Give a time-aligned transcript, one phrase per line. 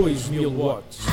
[0.00, 1.04] 2000 watts.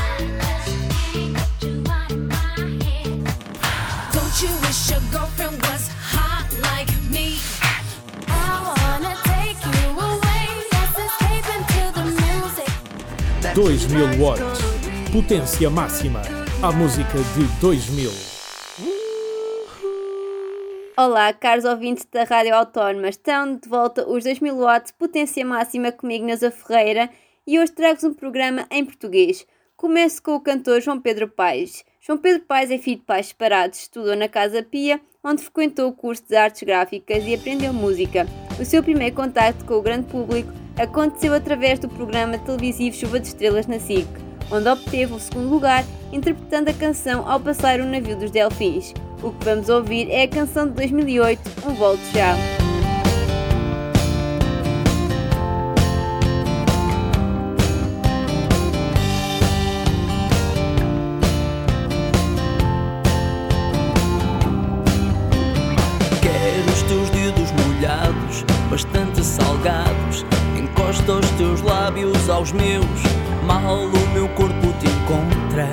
[4.14, 7.36] Don't you wish your girlfriend was hot like me?
[8.30, 10.48] I wanna take you away.
[10.72, 12.72] Let's escape into the music.
[13.56, 14.62] 2000 watts.
[15.12, 16.22] Potência máxima.
[16.64, 18.10] A música de 2000.
[20.96, 23.10] Olá, caros ouvintes da Rádio Autónoma.
[23.10, 27.10] Estão de volta os 2000 watts, potência máxima comigo, Neuza Ferreira,
[27.48, 29.48] e hoje trago-vos um programa em português.
[29.78, 31.86] Começo com o cantor João Pedro Paes.
[32.02, 35.94] João Pedro Paes é filho de pais separados, estudou na Casa Pia, onde frequentou o
[35.94, 38.28] curso de artes gráficas e aprendeu música.
[38.60, 43.28] O seu primeiro contacto com o grande público aconteceu através do programa televisivo Chuva de
[43.28, 44.08] Estrelas na SIC,
[44.52, 48.94] onde obteve o segundo lugar interpretando a canção Ao Passar o Navio dos Delfins.
[49.24, 52.36] O que vamos ouvir é a canção de 2008, Um Volto Já.
[71.98, 72.86] Lábios aos meus.
[73.46, 75.68] Mal o meu corpo te encontra.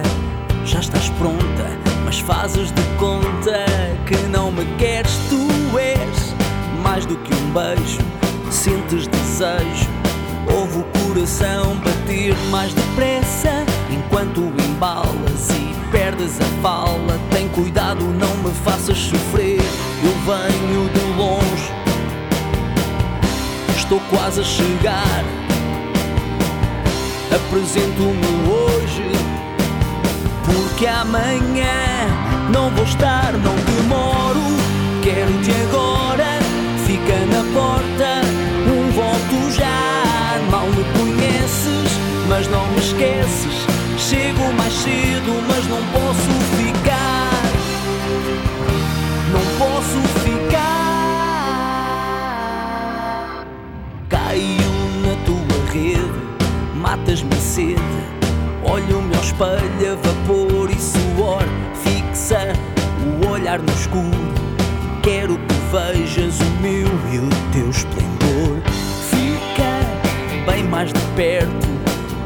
[0.64, 1.70] Já estás pronta,
[2.04, 3.64] mas fazes de conta
[4.06, 5.12] que não me queres.
[5.28, 6.34] Tu és
[6.82, 7.98] mais do que um beijo.
[8.50, 9.90] Sentes desejo,
[10.56, 17.18] ouve o coração bater mais depressa enquanto embalas e perdes a fala.
[17.30, 19.60] Tem cuidado, não me faças sofrer.
[20.02, 21.72] Eu venho de longe,
[23.76, 25.43] estou quase a chegar.
[27.34, 29.10] Apresento-me hoje,
[30.44, 32.06] porque amanhã
[32.52, 34.40] não vou estar, não demoro.
[35.02, 36.38] Quero-te agora,
[36.86, 38.20] fica na porta.
[38.68, 41.90] Um volto já, mal me conheces,
[42.28, 43.66] mas não me esqueces.
[43.98, 47.42] Chego mais cedo, mas não posso ficar.
[49.32, 50.13] Não posso ficar.
[57.22, 57.80] A sede.
[58.64, 61.44] Olho-me ao espelho, vapor e suor.
[61.82, 62.52] Fixa
[63.22, 64.34] o olhar no escuro.
[65.02, 68.62] Quero que vejas o meu e o teu esplendor.
[69.10, 71.68] Fica bem mais de perto,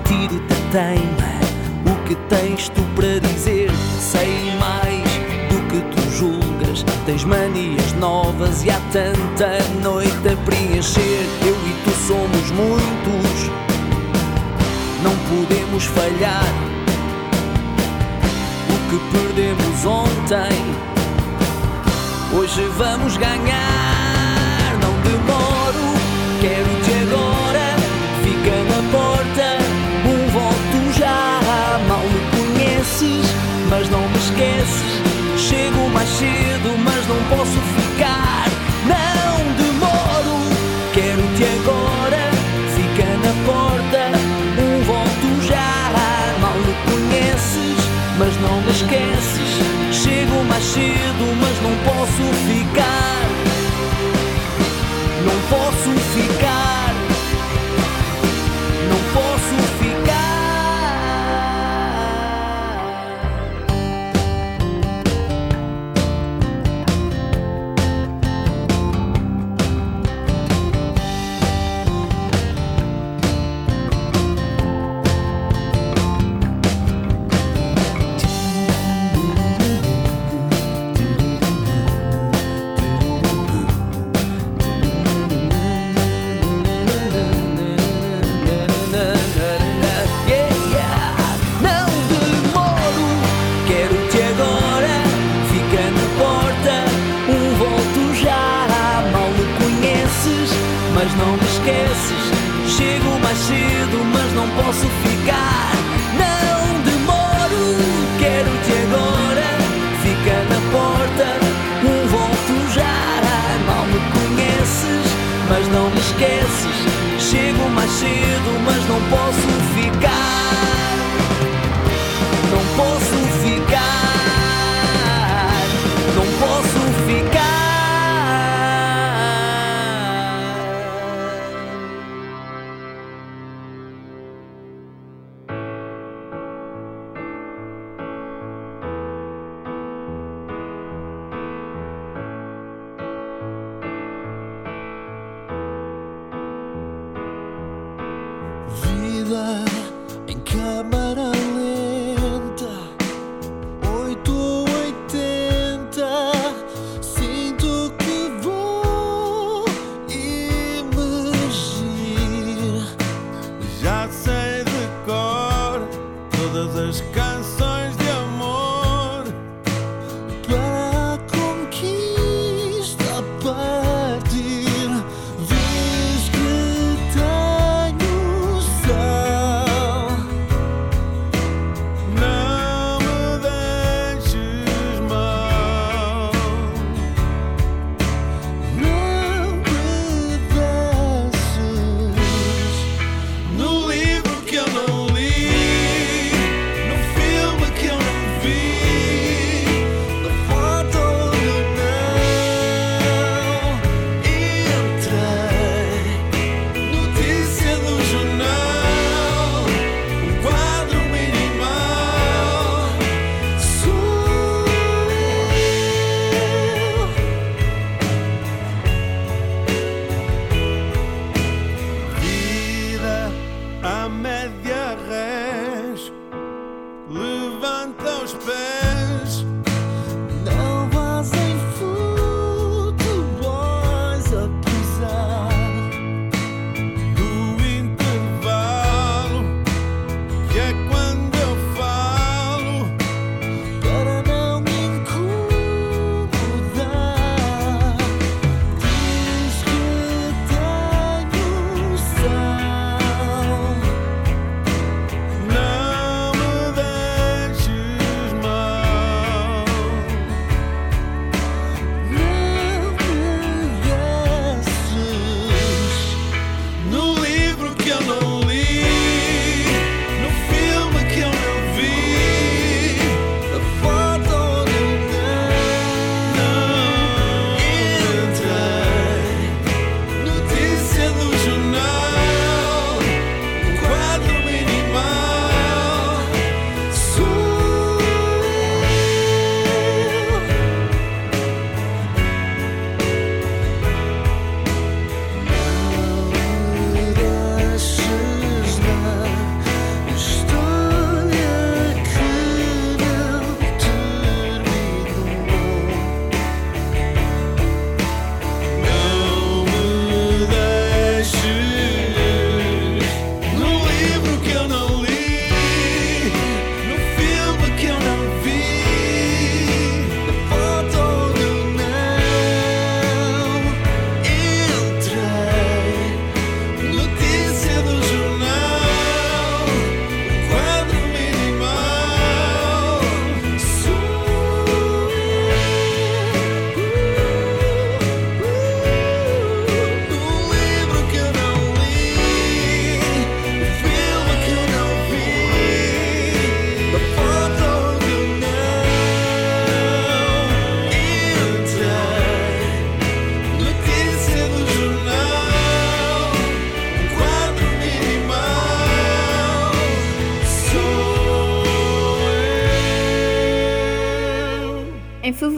[0.04, 1.38] tire-te a teima.
[1.84, 3.70] O que tens tu para dizer?
[4.00, 5.02] Sei mais
[5.50, 6.84] do que tu julgas.
[7.04, 11.26] Tens manias novas e há tanta noite a preencher.
[11.44, 13.50] Eu e tu somos muitos,
[15.28, 16.54] podemos falhar.
[18.70, 20.52] O que perdemos ontem,
[22.32, 24.78] hoje vamos ganhar.
[24.80, 25.94] Não demoro,
[26.40, 26.87] quero-te agora.
[51.88, 52.47] Posso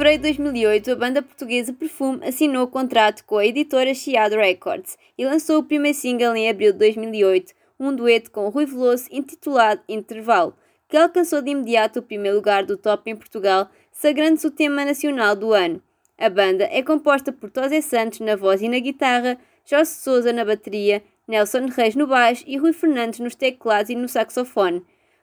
[0.00, 5.26] fevereiro de 2008, a banda portuguesa Perfume assinou contrato com a editora Chiado Records e
[5.26, 10.56] lançou o primeiro single em abril de 2008, um dueto com Rui Veloso intitulado Intervalo,
[10.88, 15.36] que alcançou de imediato o primeiro lugar do top em Portugal, sagrando-se o tema nacional
[15.36, 15.82] do ano.
[16.16, 20.46] A banda é composta por Tosé Santos na voz e na guitarra, Jorge Souza na
[20.46, 24.82] bateria, Nelson Reis no baixo e Rui Fernandes nos teclados e no saxofone.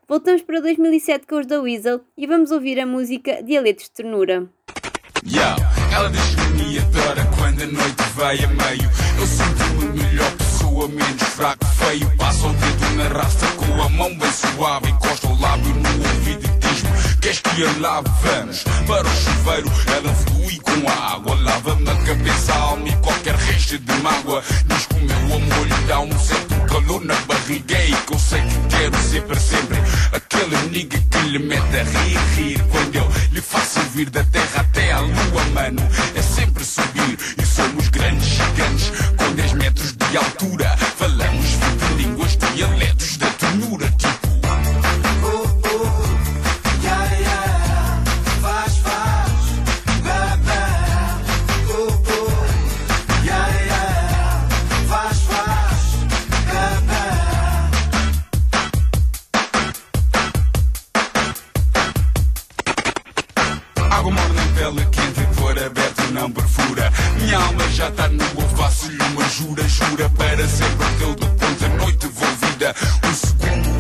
[0.09, 4.47] Voltamos para 2007 com os da Weasel e vamos ouvir a música Dialetos de Ternura.
[5.29, 5.57] Yeah,
[5.93, 8.89] ela diz-me adora quando a noite vai a meio.
[9.19, 12.09] Eu sinto-me melhor pessoa, menos fraco, feio.
[12.15, 14.91] Passo o dedo na raça com a mão bem suave.
[14.91, 18.09] Encosta o lábio no ouvido e diz-me: Queres que lave?
[18.23, 19.69] Vamos para o chuveiro.
[19.93, 24.41] Ela flui com a água, lava-me a cabeça, a alma e qualquer resto de mágoa.
[24.67, 28.41] Diz que o meu amor lhe dá um certo calor na barriga que eu sei
[28.41, 29.77] que quero ser para sempre.
[30.13, 32.63] Aquele nigga que lhe mete a rir, rir.
[32.69, 35.81] Quando eu lhe faço vir da terra até à lua, mano,
[36.15, 37.17] é sempre subir.
[37.37, 40.76] E somos grandes gigantes com 10 metros de altura.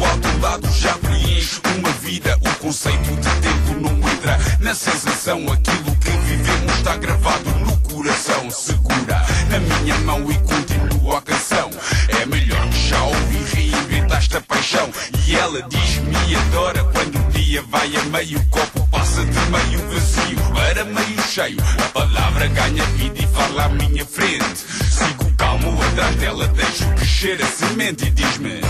[0.05, 2.37] Ao teu lado já preenche uma vida.
[2.41, 5.39] O conceito de tempo não entra na sensação.
[5.51, 8.49] Aquilo que vivemos está gravado no coração.
[8.49, 11.69] Segura na minha mão e continua a canção.
[12.09, 14.89] É melhor que já ouvi reinventar esta paixão.
[15.25, 20.37] E ela diz-me adora quando o dia vai a meio copo passa de meio vazio
[20.53, 21.57] para meio cheio.
[21.83, 24.65] A palavra ganha vida e fala à minha frente.
[24.89, 28.61] Sigo calmo atrás dela, deixo crescer a semente e diz-me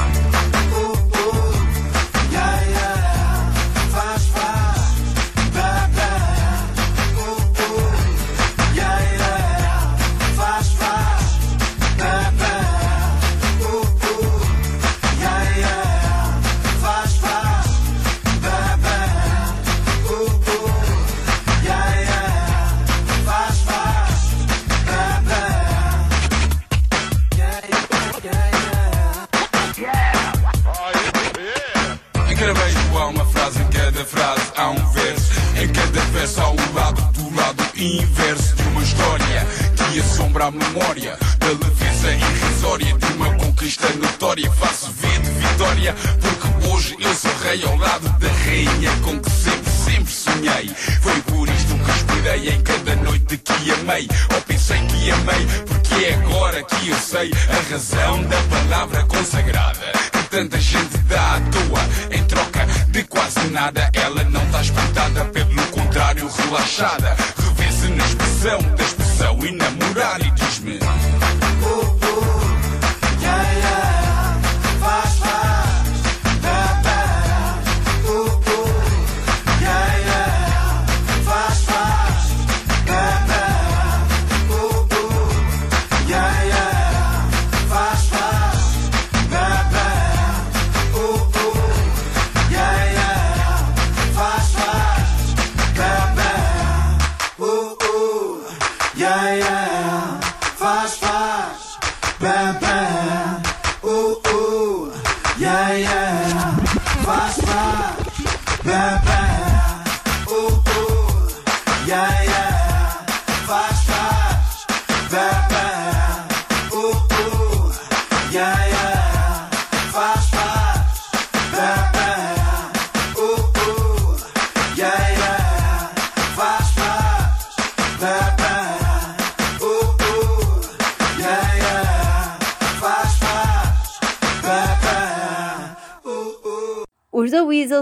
[32.54, 35.32] Beijo há uma frase, em cada frase há um verso.
[35.62, 40.51] Em cada verso há um lado do lado inverso de uma história que assombra a
[40.51, 44.50] memória da leveza irrisória de uma conquista notória.
[44.51, 49.30] Faço ver de vitória, porque hoje eu sou rei ao lado da rainha com que
[49.30, 50.70] sempre, sempre sonhei.
[51.01, 54.08] Foi por isto que esperei em cada noite que amei.
[54.34, 59.91] Ou pensei que amei, porque é agora que eu sei a razão da palavra consagrada
[60.12, 63.89] que tanta gente dá à toa em troca de quase nada.
[63.94, 67.15] Ela não está espantada, pelo contrário, relaxada.
[67.38, 70.79] Revê-se na expressão da expressão e namorar e diz-me.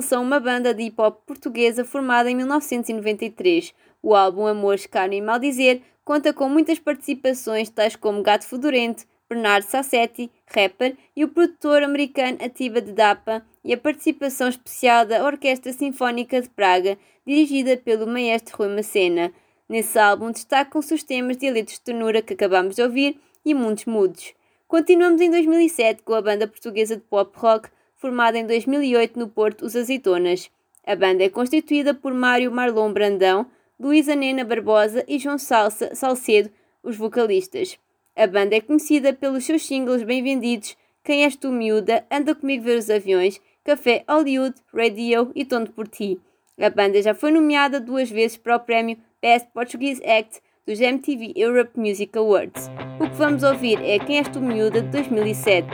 [0.05, 3.73] São uma banda de hip hop portuguesa formada em 1993.
[4.01, 9.63] O álbum Amores, Carne e Maldizer conta com muitas participações, tais como Gato Fedorento, Bernardo
[9.63, 15.73] Sassetti, rapper, e o produtor americano Atiba de Dapa, e a participação especial da Orquestra
[15.73, 19.33] Sinfónica de Praga, dirigida pelo maestro Rui Macena.
[19.67, 24.33] Nesse álbum destacam-se os temas Dialetos de Ternura que acabamos de ouvir e Mundos Mudos.
[24.67, 27.69] Continuamos em 2007 com a banda portuguesa de pop rock,
[28.05, 30.51] formada em 2008 no Porto Os Azeitonas.
[30.85, 33.47] A banda é constituída por Mário Marlon Brandão,
[33.79, 36.51] Luísa Nena Barbosa e João Salsa, Salcedo,
[36.83, 37.79] os vocalistas.
[38.15, 42.63] A banda é conhecida pelos seus singles bem vendidos Quem És Tu Miúda, Anda Comigo
[42.63, 46.19] Ver os Aviões, Café Hollywood, Radio e Tonto por Ti.
[46.59, 51.33] A banda já foi nomeada duas vezes para o prémio Best Portuguese Act dos MTV
[51.35, 52.71] Europe Music Awards.
[52.99, 55.67] O que vamos ouvir é Quem És Tu Miúda de 2007.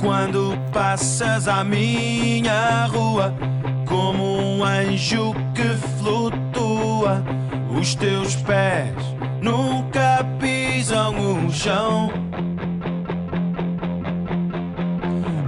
[0.00, 3.32] Quando passas à minha rua,
[3.86, 5.68] como um anjo que
[5.98, 7.22] flutua,
[7.78, 8.94] os teus pés
[9.40, 11.14] nunca pisam
[11.46, 12.10] o chão.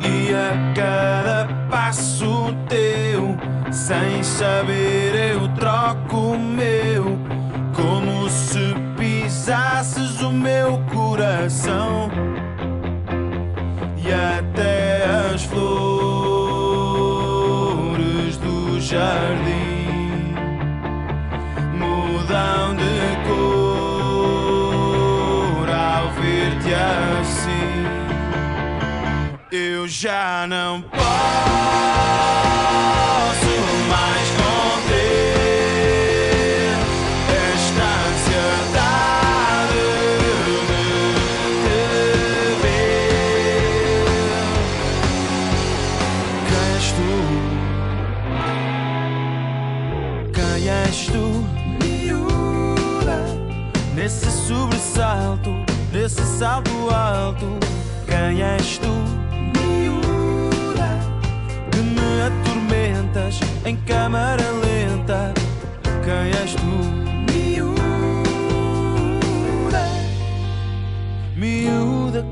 [0.05, 3.37] E a cada passo teu,
[3.73, 7.19] sem saber, eu troco o meu,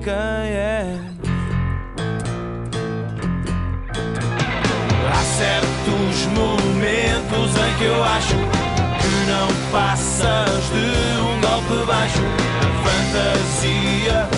[0.06, 1.00] quem és?
[5.10, 8.36] Há certos momentos em que eu acho
[9.00, 10.86] que não passas de
[11.18, 12.22] um golpe baixo.
[12.60, 14.35] A fantasia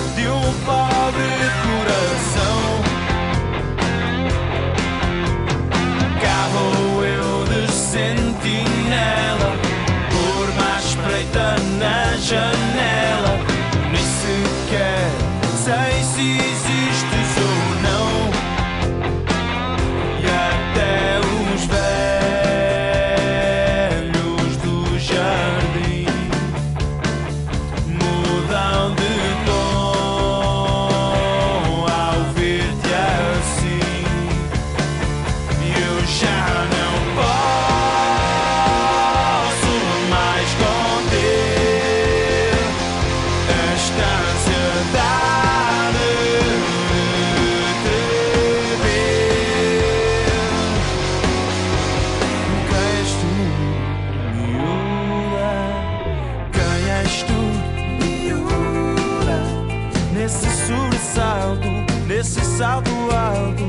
[62.58, 63.64] salto alto.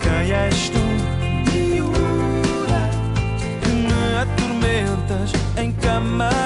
[0.00, 0.78] Quem és tu,
[1.50, 2.82] miúda?
[3.60, 6.39] Que me atormentas em câmara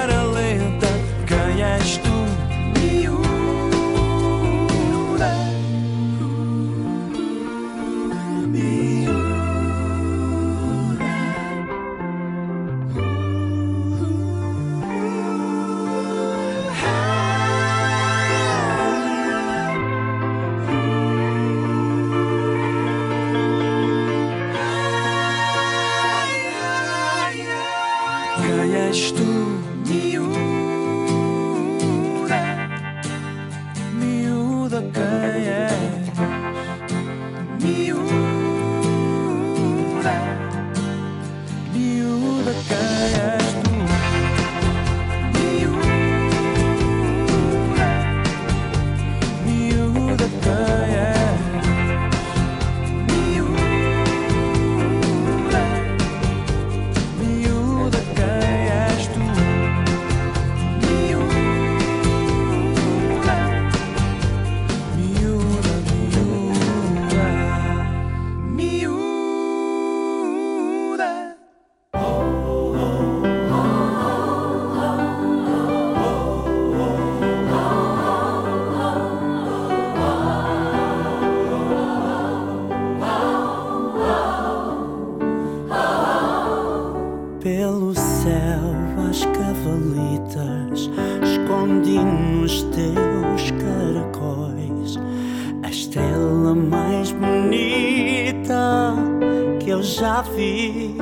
[99.85, 100.97] já vi.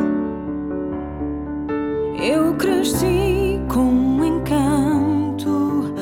[2.22, 5.93] Eu cresci com um encanto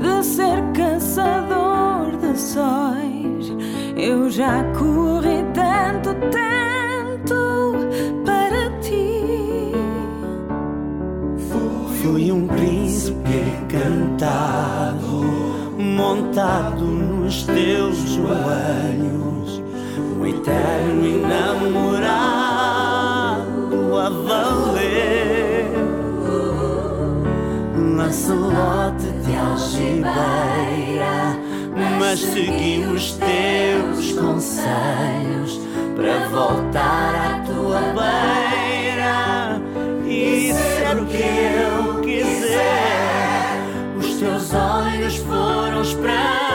[0.00, 3.52] de ser caçador de sóis.
[3.96, 7.74] Eu já corri tanto, tanto
[8.24, 9.72] para ti.
[12.00, 15.24] Fui um príncipe encantado,
[15.76, 19.27] montado nos teus joelhos
[20.18, 21.86] um eterno enamorado
[23.96, 25.68] a valer.
[27.96, 31.38] Lancelote de algibeira,
[32.00, 35.60] mas segui os teus conselhos
[35.94, 39.60] para voltar à tua beira
[40.06, 43.58] e ser o que eu quiser.
[43.98, 46.47] Os teus olhos foram esperança,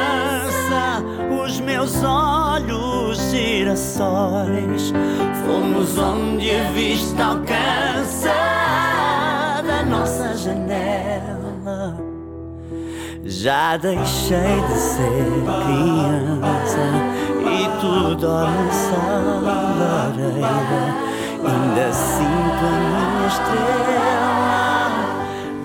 [1.53, 4.91] os meus olhos girassóis.
[5.45, 8.33] Fomos onde a vista alcança
[9.63, 11.95] da nossa janela.
[13.23, 16.89] Já deixei de ser criança
[17.45, 21.03] e tu dormes à lareira.
[21.45, 24.73] Ainda sinto a minha estrela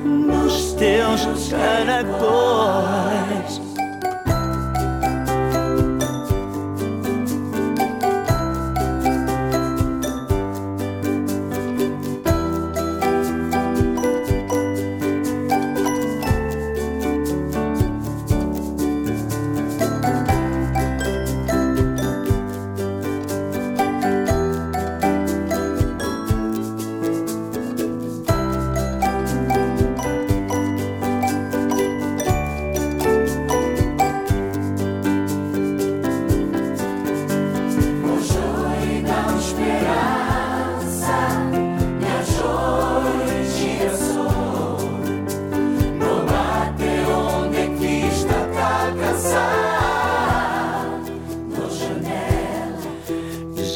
[0.04, 2.28] nos teus caracóis.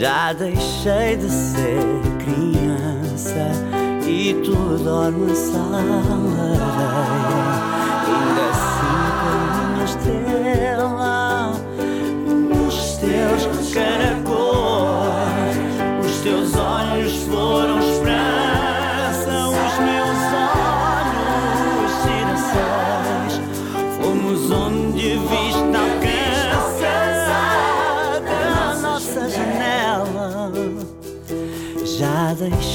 [0.02, 1.78] Já deixei de ser
[2.18, 3.52] criança
[4.04, 6.66] e tu dormes lareira.
[8.08, 11.12] Ainda sinto a minha estrela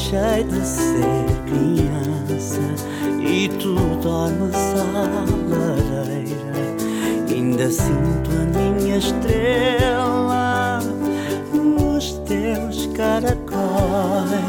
[0.07, 2.61] deixei de ser criança
[3.21, 6.47] e tu dormes à lareira.
[7.29, 10.79] Ainda sinto a minha estrela
[11.53, 14.46] nos teus caracóis.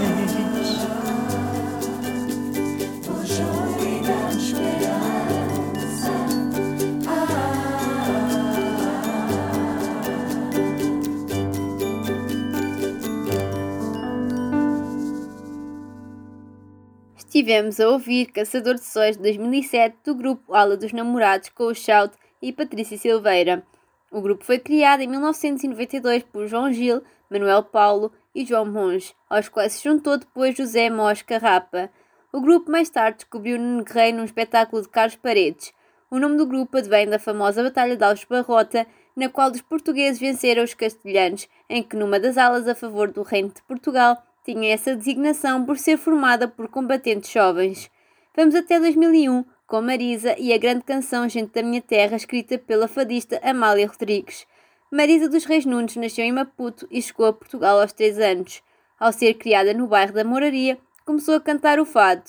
[17.38, 21.74] Estivemos a ouvir Caçador de Sóis de 2007 do grupo Ala dos Namorados com o
[21.74, 23.62] Shout e Patrícia Silveira.
[24.10, 29.48] O grupo foi criado em 1992 por João Gil, Manuel Paulo e João Monge, aos
[29.48, 31.88] quais se juntou depois José Mosca Rapa.
[32.32, 35.72] O grupo mais tarde descobriu Nuno Guerreiro num espetáculo de Carlos Paredes.
[36.10, 40.18] O nome do grupo advém da famosa Batalha de Alves Barrota, na qual os portugueses
[40.18, 44.72] venceram os castelhanos, em que numa das alas a favor do Reino de Portugal tinha
[44.72, 47.90] essa designação por ser formada por combatentes jovens.
[48.34, 52.88] Vamos até 2001 com Marisa e a grande canção Gente da Minha Terra, escrita pela
[52.88, 54.46] fadista Amália Rodrigues.
[54.90, 58.62] Marisa dos Reis Nunes nasceu em Maputo e chegou a Portugal aos 3 anos.
[58.98, 62.22] Ao ser criada no bairro da Moraria, começou a cantar o fado.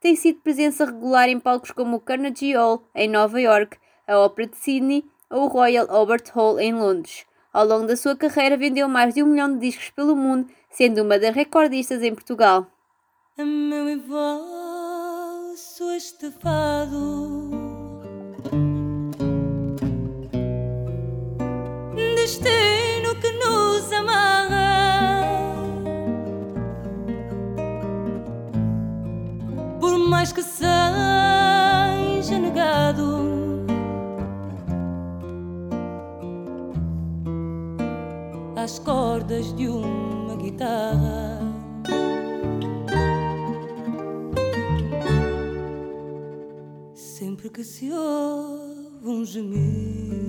[0.00, 3.76] Tem sido presença regular em palcos como o Carnegie Hall, em Nova York,
[4.06, 7.26] a Ópera de Sydney ou o Royal Albert Hall, em Londres.
[7.52, 11.02] Ao longo da sua carreira, vendeu mais de um milhão de discos pelo mundo, sendo
[11.02, 12.66] uma das recordistas em Portugal.
[13.36, 17.68] A meu e vosso este fado
[22.28, 25.16] Destino que nos amarra.
[29.80, 30.68] Por mais que seja
[32.38, 33.28] negado.
[38.56, 40.07] Às cordas de uma
[40.58, 41.38] guitarra
[46.94, 50.27] Sempre que se ouve um gemido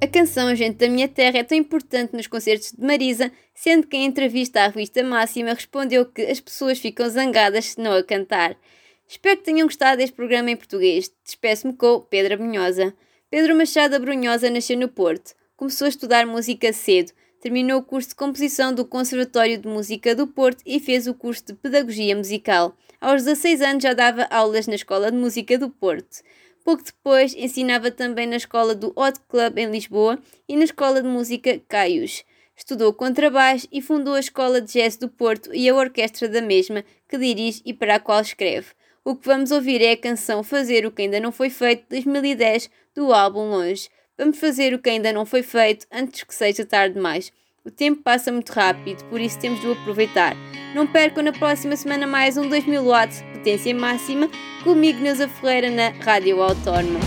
[0.00, 3.96] A canção Gente da Minha Terra é tão importante nos concertos de Marisa, sendo que
[3.96, 8.56] em entrevista à revista Máxima respondeu que as pessoas ficam zangadas se não a cantar.
[9.08, 11.10] Espero que tenham gostado deste programa em português.
[11.24, 12.94] Despeço-me com Pedro Brunhosa.
[13.28, 15.34] Pedro Machado Abrunhosa nasceu no Porto.
[15.56, 17.10] Começou a estudar música cedo.
[17.40, 21.46] Terminou o curso de composição do Conservatório de Música do Porto e fez o curso
[21.46, 22.76] de Pedagogia Musical.
[23.00, 26.18] Aos 16 anos já dava aulas na Escola de Música do Porto.
[26.68, 31.08] Pouco depois ensinava também na escola do Hot Club em Lisboa e na escola de
[31.08, 32.22] música Caius.
[32.54, 36.84] Estudou contrabaixo e fundou a Escola de Jazz do Porto e a orquestra da mesma,
[37.08, 38.66] que dirige e para a qual escreve.
[39.02, 42.68] O que vamos ouvir é a canção Fazer o que ainda não foi feito, 2010,
[42.94, 43.88] do álbum Longe.
[44.18, 47.32] Vamos fazer o que ainda não foi feito antes que seja tarde demais.
[47.68, 50.34] O tempo passa muito rápido, por isso temos de o aproveitar.
[50.74, 54.30] Não percam na próxima semana mais um 2000 watts, potência máxima,
[54.64, 56.98] comigo Neuza Ferreira na Rádio Autónoma.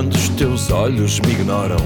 [0.00, 1.76] Quando os teus olhos me ignoram.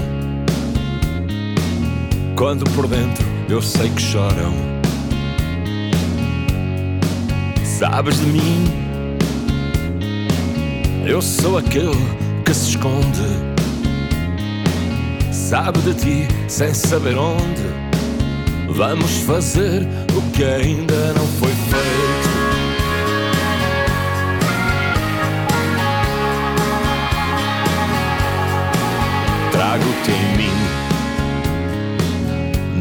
[2.33, 4.53] Quando por dentro eu sei que choram.
[7.61, 8.63] Sabes de mim?
[11.05, 11.91] Eu sou aquele
[12.45, 13.19] que se esconde.
[15.33, 17.63] Sabe de ti sem saber onde.
[18.69, 21.94] Vamos fazer o que ainda não foi feito.
[29.75, 30.55] Trago-te em mim,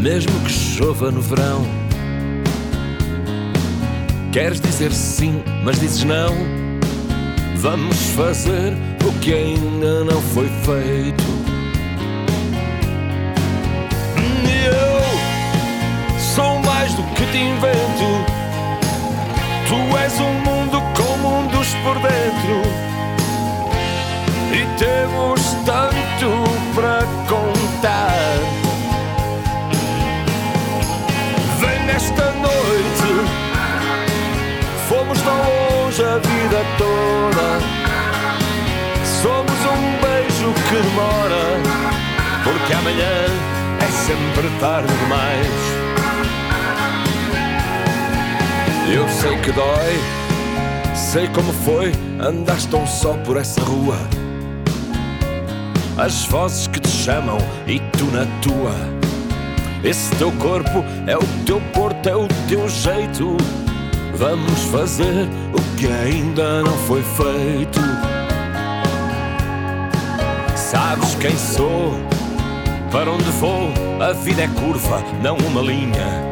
[0.00, 1.66] mesmo que chova no verão.
[4.30, 6.32] Queres dizer sim, mas dizes não.
[7.56, 11.24] Vamos fazer o que ainda não foi feito.
[14.46, 15.02] Eu
[16.20, 18.24] sou mais do que te invento.
[19.66, 22.62] Tu és um mundo com mundos por dentro.
[24.52, 26.53] E temos tanto
[36.14, 37.58] a vida toda.
[39.20, 41.44] Somos um beijo que demora.
[42.44, 43.26] Porque amanhã
[43.80, 45.46] é sempre tarde demais.
[48.92, 53.96] Eu sei que dói, sei como foi, andaste tão só por essa rua.
[55.96, 58.74] As vozes que te chamam e tu na tua.
[59.82, 63.36] Esse teu corpo é o teu porto, é o teu jeito.
[64.16, 67.80] Vamos fazer o que ainda não foi feito.
[70.54, 71.92] Sabes quem sou?
[72.92, 73.72] Para onde vou?
[74.00, 76.22] A vida é curva, não uma linha.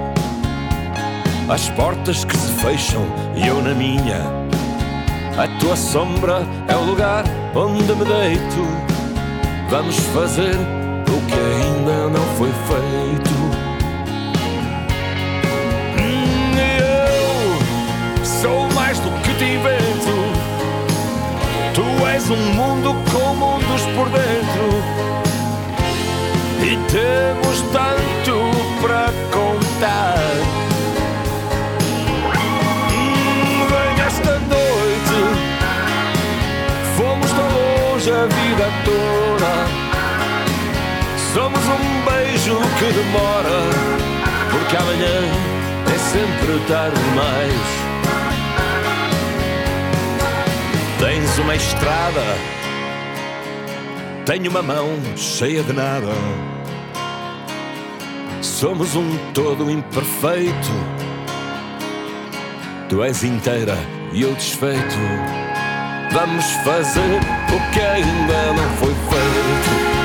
[1.48, 4.20] As portas que se fecham e eu na minha.
[5.36, 8.92] A tua sombra é o lugar onde me deito.
[9.68, 13.01] Vamos fazer o que ainda não foi feito.
[22.22, 24.68] És um mundo com mundos por dentro.
[26.62, 28.34] E temos tanto
[28.80, 30.18] para contar.
[32.94, 35.18] Hum, Vem esta noite.
[36.96, 39.52] Fomos tão longe a vida toda.
[41.34, 43.58] Somos um beijo que demora.
[44.50, 45.18] Porque amanhã
[45.92, 47.81] é sempre tarde demais.
[51.02, 52.22] Tens uma estrada,
[54.24, 56.12] tenho uma mão cheia de nada.
[58.40, 60.70] Somos um todo imperfeito.
[62.88, 63.76] Tu és inteira
[64.12, 64.96] e eu desfeito.
[66.12, 70.01] Vamos fazer o que ainda não foi feito.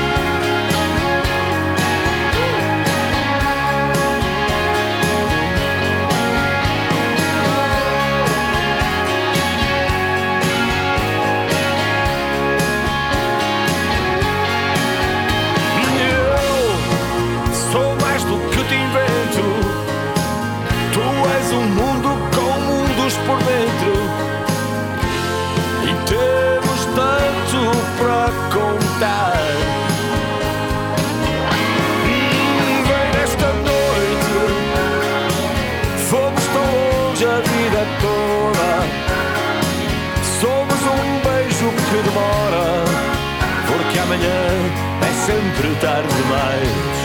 [44.18, 46.97] Amanhã é sempre tarde demais.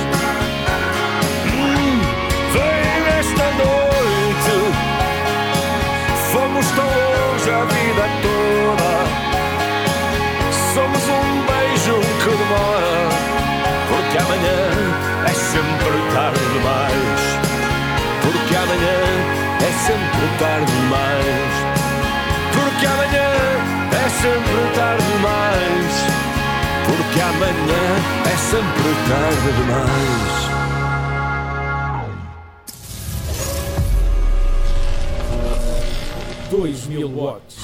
[28.54, 30.32] Sempre tarde demais.
[36.52, 37.56] Dois mil watts.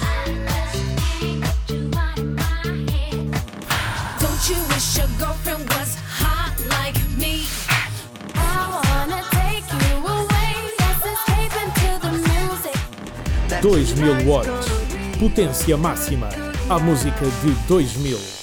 [4.19, 7.45] Don't you wish your girlfriend was hot like me?
[8.33, 10.51] I wanna take you away.
[10.79, 12.79] Let's escape into the music.
[13.61, 14.67] 2000 watts.
[15.19, 16.29] Potência máxima.
[16.67, 18.38] A música de 2000.